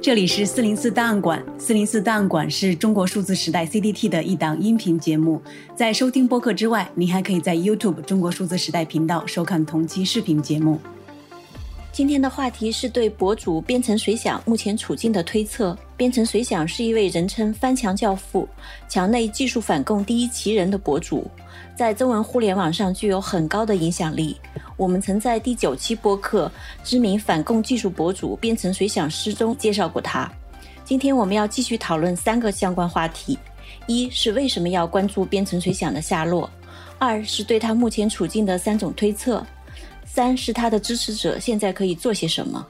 [0.00, 1.44] 这里是四零四档案馆。
[1.58, 5.42] 四零四档案馆是中国数字时代 CDT 的一档音频节目。
[5.74, 10.80] 在收听播客之外，您还可以在 YouTube 中国数字时代频道收看同期视频节目。
[11.98, 15.76] 今天的话题是对博主边城水响目前处境的推测。
[15.96, 18.48] 边城水响是一位人称“翻墙教父”、
[18.88, 21.28] 墙内技术反共第一奇人的博主，
[21.76, 24.36] 在中文互联网上具有很高的影响力。
[24.76, 26.46] 我们曾在第九期播客
[26.88, 30.30] 《知名反共技术博主边城水响失》中介绍过他。
[30.84, 33.36] 今天我们要继续讨论三个相关话题：
[33.88, 36.48] 一是为什么要关注边城水响的下落；
[36.96, 39.44] 二是对他目前处境的三种推测。
[40.10, 42.66] 三是他的支持者现在可以做些什么？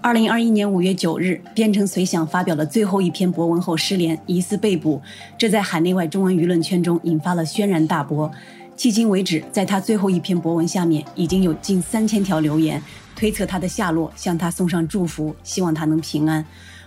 [0.00, 5.02] 二零二一年五月九日，边城随想发表了最后一篇博文后失联，疑似被捕。
[5.36, 8.30] 这在海内外中文舆论圈中引发了轩然大波。
[8.78, 12.82] 迄今为止，在他最后一篇博文下面已经有近三千条留言，
[13.14, 16.42] 推测他的下落，向他送上祝福，希望他能平安。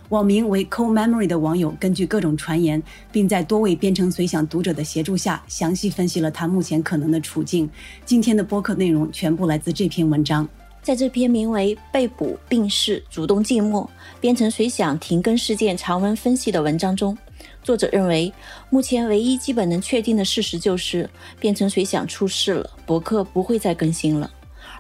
[0.10, 7.68] 网名为 Cold Memory 的网友根据各种传言，并在多位编程随想读者的协助下，详细分析了他目前可能的处境。
[8.06, 10.48] 今天的播客内容全部来自这篇文章。
[10.84, 17.18] 在这篇名为《被捕、病逝、主动静默：编程随想停更事件长文分析》的文章中，
[17.64, 18.32] 作者认为，
[18.70, 24.30] 目前唯一基本能确定的事实就是编程随想出事了，博客不会再更新了。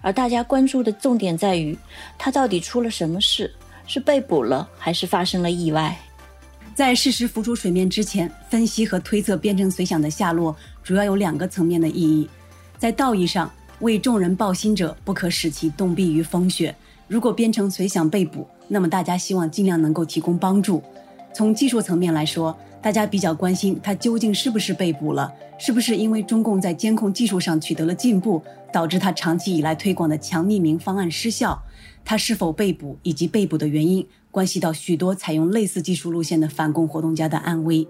[0.01, 1.77] 而大家关注的重点在于，
[2.17, 3.49] 他到底出了什么事？
[3.85, 5.97] 是被捕了，还是发生了意外？
[6.75, 12.27] 在事实浮出水面之前，分析和推测边城随想的下落，主要有两个层面的意义。
[12.79, 16.75] 在道义上，为众人抱薪者不可使其冻毙于风雪。
[17.07, 20.81] 如果边城随想被捕，那么大家希望尽量能够提供帮助。
[21.33, 28.41] 从技术层面来说，大家比较关心他究竟是不是被捕了，是不是因为中共在监控技术上取得了进步，
[28.73, 31.57] 导致他长期以来推广的强匿名方案失效。
[32.03, 37.87] 他是否被捕以及被捕的原因，关系到许多采用类似技术路线的反共活动家的安危。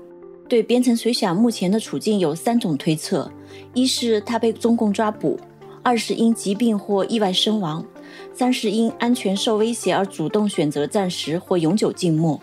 [0.48, 3.32] 对边城水响目前的处境有三种推测：
[3.74, 5.36] 一是他被中共抓捕；
[5.82, 7.84] 二是因疾病或意外身亡；
[8.32, 12.40] 三是因安全受威胁而主动选择暂时或永久静默。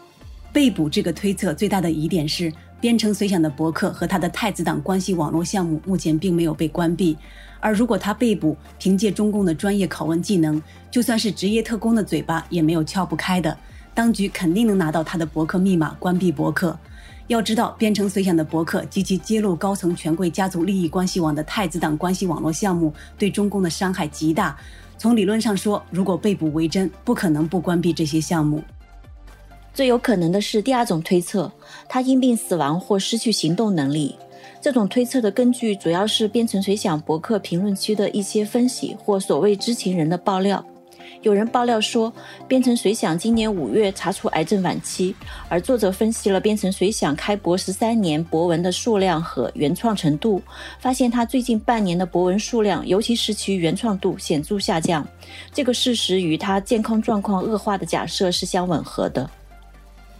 [0.52, 7.16] 被捕这个推测最大的疑点是，边城水响的博客和他的太子党关系网络项目目前并没有被关闭。
[7.60, 10.60] 而如果他被捕，凭借中共的专业拷问技能，
[10.90, 13.56] 就算是职业特工的嘴巴也没有撬不开的。
[13.94, 16.76] 当局肯定能拿到他的博客密码，关闭博客。
[17.28, 24.56] 要知道，边程随想的博客及其揭露高层权贵家族利益关系网的太子党关系网络项目，对中共的伤害极大。
[24.98, 28.64] 从理论上说，如果被捕为真，不可能不关闭这些项目。
[29.72, 31.50] 最有可能的是第二种推测，
[31.88, 34.16] 他因病死亡或失去行动能力。
[34.60, 40.64] 这种推测的根据主要是边城水响博客评论区的一些分析或所谓知情人的爆料。
[41.22, 42.10] 有人爆料说，
[42.48, 45.14] 边城水响今年五月查出癌症晚期，
[45.48, 50.40] 而作者分析了边城水响开博十三年博文的数量和原创程度，
[50.78, 55.06] 发现他最近半年的博文数量，尤其是其原创度显著下降。
[55.52, 59.30] 这个事实与他健康状况恶化的假设是相吻合的。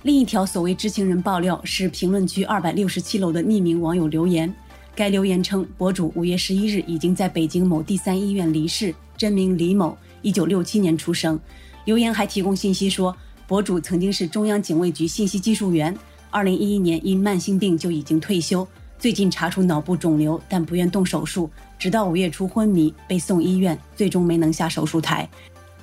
[0.03, 4.53] 另一条所谓知情人爆料是评论区二百六十七楼的匿名网友留言。
[4.94, 11.39] 该留言称，博主五月十一日已经在北京某第三医院离世，真名李某，一九六七年出生。
[11.84, 13.15] 留言还提供信息说，
[13.47, 15.94] 博主曾经是中央警卫局信息技术员，
[16.31, 18.66] 二零一一年因慢性病就已经退休，
[18.99, 25.28] 最近查出脑部肿瘤，但不愿动手术，直到五月初昏迷被送医院，最终没能下手术台。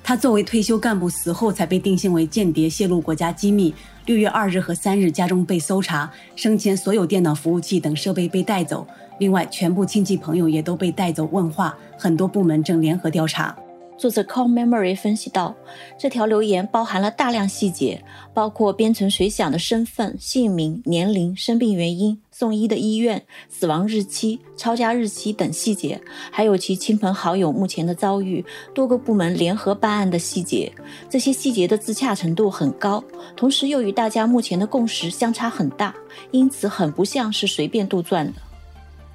[0.08, 3.74] 他作为退休干部死后才被定性为间谍，泄露国家机密。
[4.06, 8.86] 六月二日和三日家中被搜查，生前所有电脑服务器等设备被带走。
[9.18, 13.54] 另外，全部亲戚朋友也都被带走问话，很多部门正联合调查。
[13.98, 15.56] 作者 Cold Memory 分析到，
[15.98, 26.00] 这条留言包含了大量细节，包括边城水响的身份、姓名、年龄、生病原因、送医的医院、死亡日期、抄家日期等细节，
[26.30, 30.72] 还有其亲朋好友目前的遭遇、多个部门联合办案的细节。
[31.10, 33.02] 这些细节的自洽程度很高，
[33.36, 35.92] 同时又与大家目前的共识相差很大，
[36.30, 38.32] 因此很不像是随便杜撰的。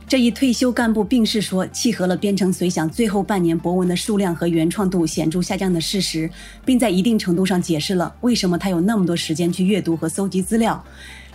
[0.08, 6.30] 这一退休干部病逝说，契合了编程随想最后半年博文的数量和原创度显著下降的事实，
[6.64, 10.84] 并在一定程度上解释了为什么他有那么多时间去阅读和搜集资料。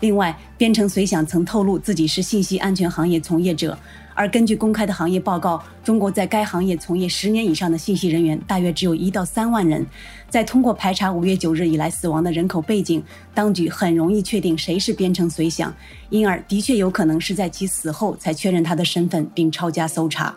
[0.00, 3.78] 另外，边城水响曾透露自己是信息安全行业从业者。
[4.14, 9.86] 而根据公开的行业报告，中国在该行业从业十年以上的信息人员大约只有一到三万人。
[10.28, 13.00] 在通过排查五月九日以来死亡的人口背景，
[13.32, 15.72] 当局很容易确定谁是边城随想，
[16.10, 20.34] 因而的确有可能是在其死后才确认他的身份并抄家搜查。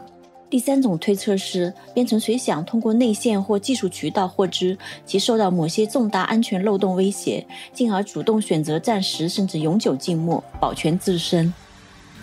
[0.52, 11.54] 第三种推测是，编程随想通过内线或技术渠道获知其受到某些重大安全漏洞威胁，进而主动选择暂时甚至永久静默，保全自身。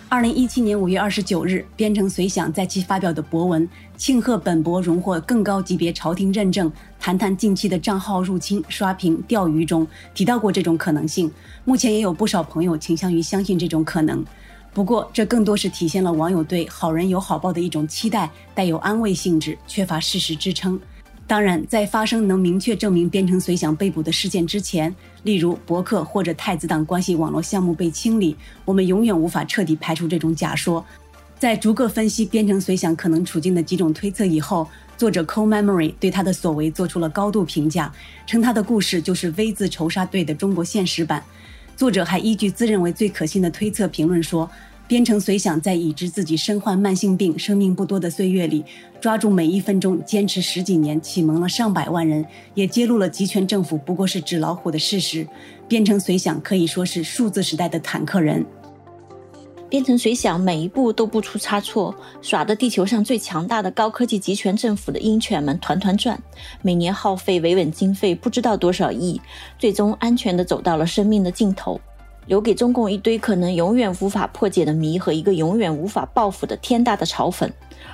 [0.07, 3.67] 二零一七年五月二十九日，编程随想在其发表的博文
[3.97, 11.31] 庆贺本博荣获更高级别朝廷认证，谈谈近期的账号入侵、刷屏、钓鱼中提到过这种可能性。
[11.65, 14.23] 目前也有不少朋友倾向于相信这种可能。
[14.79, 20.79] 不过，这更多是体现了网友对好人有好报的一种期待，带有安慰性质，缺乏事实支撑。
[21.27, 28.33] 当然，在发生能明确证明编程随想被捕的事件之前，例如博客或者太子党关系网络项目被清理，
[28.63, 30.85] 我们永远无法彻底排除这种假说。
[31.37, 34.65] 在逐个分析编程随想可能处境的几种推测以后，
[34.95, 37.91] 作者 Co Memory 对他的所为做出了高度评价，
[38.25, 41.21] 称他的故事就是 V 字仇杀队的中国现实版。
[41.79, 44.51] 作者还依据自认为最可信的推测评论说，
[44.85, 48.65] 编程随想在已知自己身患慢性病、生命不多的岁月里，
[48.99, 55.25] 抓住每一分钟，坚持十几年，启蒙了上百万人，也揭露了集权政府不过是纸老虎的事实。
[55.69, 58.45] 编程随想可以说是数字时代的坦克人。
[59.69, 61.93] 编程随想每一步都不出差错，
[62.23, 66.19] 耍得地球上最强大的高科技集权政府的鹰犬们团团转，
[66.63, 69.21] 每年耗费维稳经费不知道多少亿，
[69.59, 71.79] 最终安全地走到了生命的尽头，
[72.25, 77.47] 留给中共一堆可能永远无法破解的谜和一个永远无法报复的天大的嘲讽。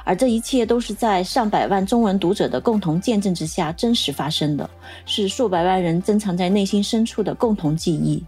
[0.06, 4.70] 而这一切都是在上百万中文读者的共同见证之下真实发生的，
[5.06, 8.24] 是数百万人珍藏在内心深处的共同记忆。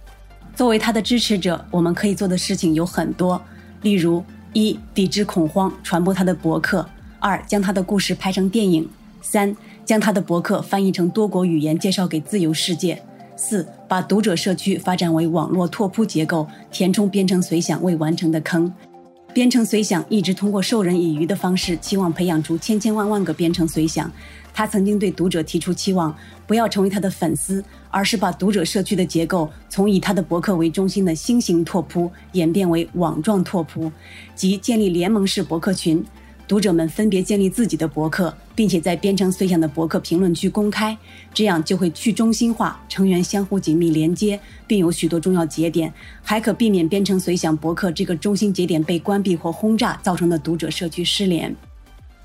[0.57, 3.39] 作为他的支持者，我们可以做的事情有很多，
[3.83, 4.23] 例如：
[4.53, 6.83] 一、抵制恐慌，传播他的博客；
[7.19, 8.83] 二、将他的故事拍成电影；
[9.21, 9.55] 三、
[9.85, 12.95] 将他的博客翻译成多国语言，介绍给自由世界；
[13.35, 18.73] 四、把读者社区发展为网络拓扑结构，填充编程随想未完成的坑。
[19.37, 24.11] 编程随想一直通过授人以渔的方式，期望培养出千千万万个编程随想。
[24.51, 26.17] 他曾经对读者提出期望，
[26.47, 33.91] 不要成为他的粉丝，而是把读者社区的结构从以他的博客为中心的新型拓扑演变为网状拓扑，
[34.33, 36.03] 即建立联盟式博客群。
[36.47, 40.97] 读者们分别建立自己的博客，并且在编程随想的博客评论区公开，
[41.33, 51.53] 这样就会去中心化，成员相互紧密连接，并有许多重要节点，还可避免编程随想博客这个中心节点被关闭或轰炸造成的读者社区失联。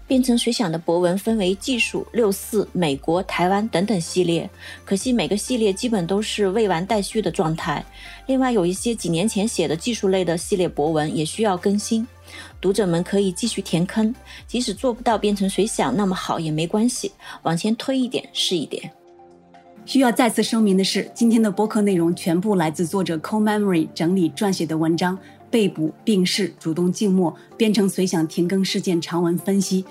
[0.07, 4.49] 编程随想的博文分为技术、六四、美国、台湾等等系列，
[4.85, 7.85] 可惜每个系列基本都是未完待续的状态。
[8.27, 12.07] 另外，有一些几年前写的技术类的系列博文也需要更新。
[12.61, 14.15] 读者们可以继续填坑，
[14.47, 17.13] 即使做不到变成随想那么好也没关系，
[17.43, 18.91] 往前推一点是一点。
[19.85, 25.19] 需要再次声明的是，今天的播客内容全部来自作者 Cold Memory 整理撰写的文章
[25.51, 29.83] 《被捕、病逝、主动静默、编程随想停更事件长文分析》。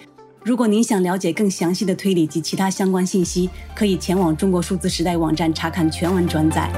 [0.43, 6.71] 如果您想了解更详细的推理及其他相关信息，可以前往中国数字时代网站查看全文转载。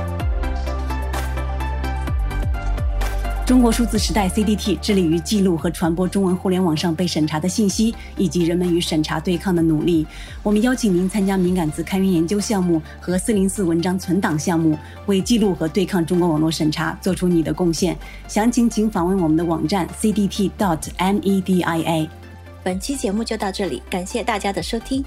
[3.53, 10.07] 中国数字时代 CDT 致力于记录和传播中文互联网上被审查的信息，以及人们与审查对抗的努力。
[10.41, 17.95] 我们邀请您参加敏感词开源研究项目和404文章存档项目，为记录和对抗中国网络审查做出你的贡献。
[18.27, 22.09] 详情请访问我们的网站 CDT.dot.media。
[22.63, 25.05] 本期节目就到这里，感谢大家的收听。